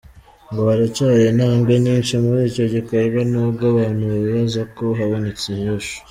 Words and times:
Ngo 0.49 0.61
haracari 0.69 1.21
intambwe 1.31 1.73
nyinshi 1.85 2.13
muri 2.23 2.39
ico 2.49 2.63
gikorwa 2.75 3.19
n'ubwo 3.31 3.63
abantu 3.71 4.03
bibaza 4.13 4.61
ko 4.75 4.85
habonetse 4.97 5.45
inyishu. 5.51 5.95